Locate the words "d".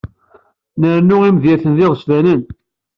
1.77-1.79